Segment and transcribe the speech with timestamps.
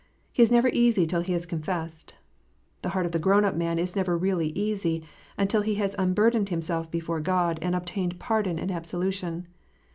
[0.33, 2.15] He is never easy till he has confessed.
[2.81, 5.03] The heart of the grown up man is never really easy,
[5.37, 9.45] until he has unburdened himself before God and obtained pardon and absolution.